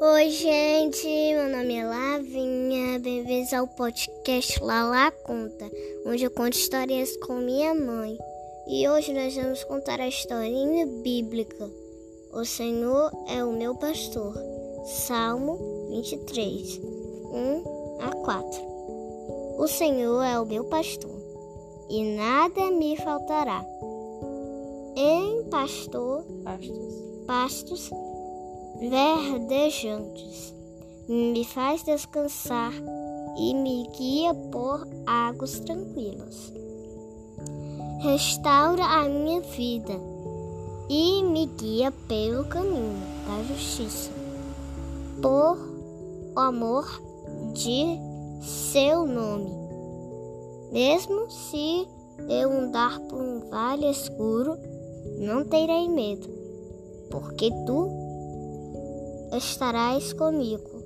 Oi, 0.00 0.30
gente, 0.30 1.08
meu 1.08 1.48
nome 1.48 1.74
é 1.74 1.84
Lavinha. 1.84 3.00
Bem-vindos 3.00 3.52
ao 3.52 3.66
podcast 3.66 4.62
Lala 4.62 5.10
Conta, 5.10 5.68
onde 6.06 6.22
eu 6.22 6.30
conto 6.30 6.52
histórias 6.52 7.16
com 7.16 7.34
minha 7.34 7.74
mãe. 7.74 8.16
E 8.68 8.88
hoje 8.88 9.12
nós 9.12 9.34
vamos 9.34 9.64
contar 9.64 10.00
a 10.00 10.06
historinha 10.06 10.86
bíblica. 10.86 11.68
O 12.32 12.44
Senhor 12.44 13.10
é 13.26 13.42
o 13.42 13.50
meu 13.50 13.74
pastor. 13.74 14.34
Salmo 14.84 15.88
23, 15.90 16.78
1 16.78 17.98
a 18.00 18.12
4. 18.24 19.58
O 19.58 19.66
Senhor 19.66 20.22
é 20.22 20.38
o 20.38 20.46
meu 20.46 20.62
pastor, 20.66 21.10
e 21.90 22.14
nada 22.14 22.70
me 22.70 22.96
faltará. 22.98 23.66
Em 24.94 25.42
pastor, 25.50 26.24
pastos, 26.44 26.94
pastos 27.26 27.90
verdejantes. 28.80 30.54
Me 31.08 31.44
faz 31.44 31.82
descansar 31.82 32.72
e 33.38 33.54
me 33.54 33.88
guia 33.96 34.34
por 34.34 34.86
águas 35.06 35.60
tranquilas. 35.60 36.52
Restaura 38.00 38.84
a 38.84 39.08
minha 39.08 39.40
vida 39.40 39.94
e 40.88 41.22
me 41.22 41.46
guia 41.46 41.92
pelo 42.06 42.44
caminho 42.44 43.02
da 43.26 43.42
justiça, 43.44 44.10
por 45.20 45.58
amor 46.36 47.02
de 47.54 47.98
seu 48.40 49.06
nome. 49.06 49.50
Mesmo 50.72 51.30
se 51.30 51.88
eu 52.28 52.52
andar 52.52 53.00
por 53.00 53.20
um 53.20 53.48
vale 53.48 53.90
escuro, 53.90 54.56
não 55.18 55.44
terei 55.44 55.88
medo, 55.88 56.28
porque 57.10 57.50
tu 57.66 58.07
estarás 59.32 60.12
comigo, 60.12 60.82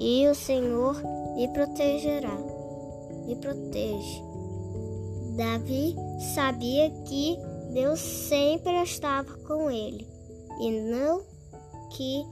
e 0.00 0.26
o 0.28 0.34
Senhor 0.34 0.96
me 1.34 1.48
protegerá. 1.48 2.36
Me 3.26 3.36
protege. 3.36 4.22
Davi 5.36 5.94
sabia 6.34 6.90
que 7.06 7.38
Deus 7.72 8.00
sempre 8.00 8.82
estava 8.82 9.32
com 9.46 9.70
ele 9.70 10.06
e 10.60 10.70
não 10.70 11.22
que 11.90 12.26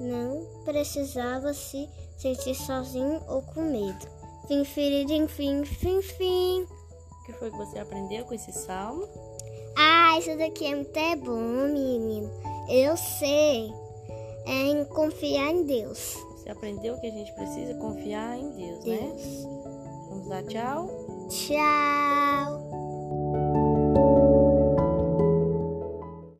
não 0.00 0.46
precisava 0.64 1.52
se 1.52 1.88
sentir 2.16 2.54
sozinho 2.54 3.20
ou 3.28 3.42
com 3.42 3.62
medo. 3.62 4.06
Fim, 4.46 4.64
fim, 4.64 5.26
fim, 5.26 5.64
fim, 5.64 6.02
fim. 6.02 6.62
O 6.62 7.24
que 7.26 7.32
foi 7.32 7.50
que 7.50 7.56
você 7.56 7.78
aprendeu 7.78 8.24
com 8.24 8.34
esse 8.34 8.52
salmo? 8.52 9.08
Ah, 9.76 10.18
isso 10.18 10.36
daqui 10.36 10.66
é 10.66 10.74
muito 10.76 10.92
bom, 11.24 11.66
menino. 11.72 12.30
Eu 12.68 12.96
sei 12.96 13.72
é 14.46 14.66
em 14.68 14.84
confiar 14.84 15.50
em 15.50 15.64
Deus. 15.64 16.16
Você 16.36 16.50
aprendeu 16.50 16.98
que 17.00 17.06
a 17.06 17.10
gente 17.10 17.32
precisa 17.34 17.74
confiar 17.74 18.38
em 18.38 18.50
Deus, 18.50 18.84
Deus. 18.84 19.00
né? 19.00 19.64
Vamos 20.10 20.28
dar 20.28 20.42
tchau? 20.44 20.88
Tchau. 21.28 22.73